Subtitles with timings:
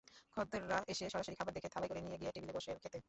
[0.33, 2.99] খদ্দেররা এসে সরাসরি খাবার দেখে থালায় করে নিয়ে গিয়ে টেবিলে বসেন খেতে।